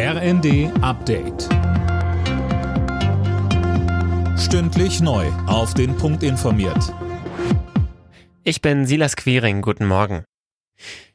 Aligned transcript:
RND 0.00 0.70
Update. 0.80 1.48
Stündlich 4.38 5.00
neu. 5.00 5.26
Auf 5.48 5.74
den 5.74 5.96
Punkt 5.96 6.22
informiert. 6.22 6.94
Ich 8.44 8.62
bin 8.62 8.86
Silas 8.86 9.16
Quiring. 9.16 9.60
Guten 9.60 9.86
Morgen. 9.86 10.22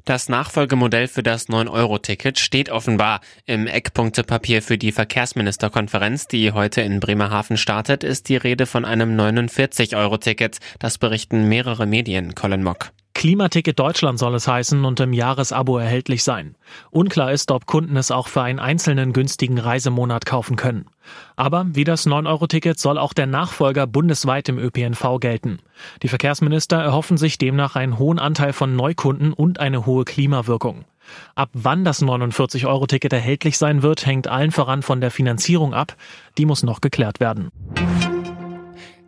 Das 0.04 0.28
Nachfolgemodell 0.28 1.08
für 1.08 1.24
das 1.24 1.48
9-Euro-Ticket 1.48 2.40
steht 2.40 2.70
offenbar. 2.70 3.22
Im 3.46 3.68
Eckpunktepapier 3.68 4.62
für 4.62 4.78
die 4.78 4.92
Verkehrsministerkonferenz, 4.92 6.28
die 6.28 6.52
heute 6.52 6.82
in 6.82 7.00
Bremerhaven 7.00 7.56
startet, 7.56 8.04
ist 8.04 8.28
die 8.28 8.36
Rede 8.36 8.66
von 8.66 8.84
einem 8.84 9.18
49-Euro-Ticket. 9.18 10.58
Das 10.80 10.98
berichten 10.98 11.48
mehrere 11.48 11.86
Medien, 11.86 12.36
Colin 12.36 12.64
Mock. 12.64 12.92
Klimaticket 13.24 13.80
Deutschland 13.80 14.20
soll 14.20 14.36
es 14.36 14.50
heißen 14.50 14.84
und 14.84 15.00
im 15.00 15.14
Jahresabo 15.14 15.78
erhältlich 15.78 16.26
sein. 16.26 16.56
Unklar 16.92 17.32
ist, 17.32 17.52
ob 17.52 17.66
Kunden 17.66 17.96
es 17.96 18.12
auch 18.12 18.28
für 18.28 18.42
einen 18.42 18.60
einzelnen 18.60 19.14
günstigen 19.14 19.60
Reisemonat 19.60 20.26
kaufen 20.26 20.58
können. 20.58 20.88
Aber 21.38 21.66
wie 21.70 21.86
das 21.86 22.06
9-Euro-Ticket 22.06 22.78
soll 22.78 22.98
auch 22.98 23.14
der 23.14 23.28
Nachfolger 23.28 23.88
bundesweit 23.88 24.50
im 24.50 24.60
ÖPNV 24.60 25.22
gelten. 25.22 25.60
Die 26.02 26.10
Verkehrsminister 26.10 26.84
erhoffen 26.84 27.16
sich 27.16 27.38
demnach 27.38 27.78
einen 27.78 27.98
hohen 27.98 28.20
Anteil 28.20 28.52
von 28.52 28.76
Neukunden 28.76 29.32
und 29.32 29.58
eine 29.58 29.86
hohe 29.86 30.04
Klimawirkung. 30.04 30.84
Ab 31.34 31.50
wann 31.54 31.86
das 31.86 32.04
49-Euro-Ticket 32.04 33.14
erhältlich 33.14 33.58
sein 33.58 33.84
wird, 33.84 34.06
hängt 34.06 34.28
allen 34.28 34.52
voran 34.52 34.82
von 34.82 35.00
der 35.00 35.12
Finanzierung 35.12 35.74
ab. 35.74 35.96
Die 36.38 36.46
muss 36.46 36.64
noch 36.64 36.82
geklärt 36.82 37.22
werden. 37.22 37.52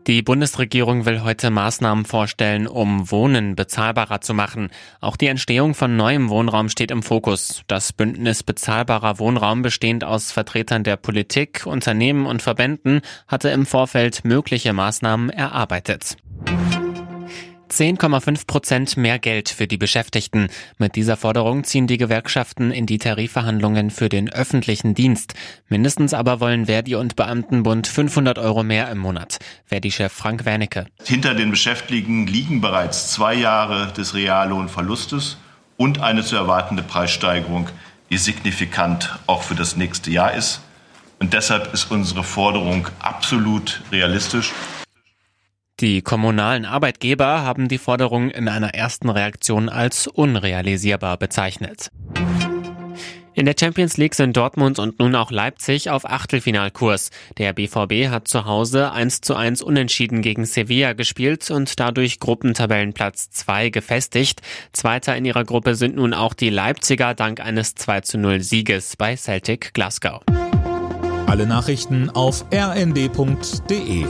Die 0.07 0.21
Bundesregierung 0.21 1.05
will 1.05 1.23
heute 1.23 1.49
Maßnahmen 1.49 2.05
vorstellen, 2.05 2.67
um 2.67 3.09
Wohnen 3.09 3.55
bezahlbarer 3.55 4.21
zu 4.21 4.35
machen. 4.35 4.69
Auch 5.01 5.17
die 5.17 5.25
Entstehung 5.25 5.73
von 5.73 5.95
neuem 5.97 6.29
Wohnraum 6.29 6.69
steht 6.69 6.91
im 6.91 7.01
Fokus. 7.01 7.63
Das 7.65 7.91
Bündnis 7.91 8.43
bezahlbarer 8.43 9.17
Wohnraum, 9.17 9.63
bestehend 9.63 10.03
aus 10.03 10.31
Vertretern 10.31 10.83
der 10.83 10.97
Politik, 10.97 11.65
Unternehmen 11.65 12.27
und 12.27 12.43
Verbänden, 12.43 13.01
hatte 13.27 13.49
im 13.49 13.65
Vorfeld 13.65 14.23
mögliche 14.25 14.73
Maßnahmen 14.73 15.31
erarbeitet. 15.31 16.17
10,5 17.75 18.47
Prozent 18.47 18.95
mehr 18.95 19.19
Geld 19.19 19.49
für 19.49 19.67
die 19.67 19.77
Beschäftigten. 19.77 20.47
Mit 20.77 20.95
dieser 20.95 21.17
Forderung 21.17 21.65
ziehen 21.65 21.87
die 21.87 21.97
Gewerkschaften 21.97 22.71
in 22.71 22.85
die 22.85 22.99
Tarifverhandlungen 22.99 23.91
für 23.91 24.07
den 24.07 24.31
öffentlichen 24.31 24.95
Dienst. 24.95 25.33
Mindestens 25.67 26.13
aber 26.13 26.39
wollen 26.39 26.67
Verdi 26.67 26.95
und 26.95 27.17
Beamtenbund 27.17 27.87
500 27.87 28.39
Euro 28.39 28.63
mehr 28.63 28.89
im 28.89 28.99
Monat. 28.99 29.39
Verdi-Chef 29.65 30.13
Frank 30.13 30.45
Wernicke. 30.45 30.85
Hinter 31.03 31.35
den 31.35 31.51
Beschäftigten 31.51 32.27
liegen 32.27 32.61
bereits 32.61 33.11
zwei 33.11 33.33
Jahre 33.33 33.91
des 33.91 34.13
Reallohnverlustes 34.13 35.35
und 35.75 35.99
eine 35.99 36.23
zu 36.23 36.37
erwartende 36.37 36.81
Preissteigerung, 36.81 37.67
die 38.09 38.17
signifikant 38.17 39.19
auch 39.27 39.43
für 39.43 39.55
das 39.55 39.75
nächste 39.75 40.11
Jahr 40.11 40.33
ist. 40.33 40.61
Und 41.19 41.33
deshalb 41.33 41.73
ist 41.73 41.91
unsere 41.91 42.23
Forderung 42.23 42.87
absolut 42.99 43.81
realistisch. 43.91 44.53
Die 45.81 46.01
kommunalen 46.01 46.63
Arbeitgeber 46.63 47.41
haben 47.41 47.67
die 47.67 47.77
Forderung 47.77 48.29
in 48.29 48.47
einer 48.47 48.73
ersten 48.73 49.09
Reaktion 49.09 49.67
als 49.67 50.07
unrealisierbar 50.07 51.17
bezeichnet. 51.17 51.89
In 53.33 53.45
der 53.45 53.55
Champions 53.59 53.97
League 53.97 54.15
sind 54.15 54.37
Dortmund 54.37 54.79
und 54.79 54.99
nun 54.99 55.13
auch 55.15 55.29
Leipzig 55.29 55.89
auf 55.89 56.09
Achtelfinalkurs. 56.09 57.11
Der 57.37 57.51
BVB 57.51 58.09
hat 58.09 58.29
zu 58.29 58.45
Hause 58.45 58.93
1 58.93 59.19
zu 59.19 59.35
1 59.35 59.61
unentschieden 59.61 60.21
gegen 60.21 60.45
Sevilla 60.45 60.93
gespielt 60.93 61.51
und 61.51 61.77
dadurch 61.77 62.21
Gruppentabellenplatz 62.21 63.31
2 63.31 63.69
gefestigt. 63.69 64.41
Zweiter 64.71 65.17
in 65.17 65.25
ihrer 65.25 65.43
Gruppe 65.43 65.75
sind 65.75 65.97
nun 65.97 66.13
auch 66.13 66.33
die 66.33 66.49
Leipziger 66.49 67.13
dank 67.13 67.41
eines 67.41 67.75
2 67.75 67.99
zu 68.01 68.17
0 68.17 68.39
Sieges 68.39 68.95
bei 68.95 69.17
Celtic 69.17 69.73
Glasgow. 69.73 70.21
Alle 71.27 71.45
Nachrichten 71.45 72.09
auf 72.09 72.45
rnd.de 72.53 74.05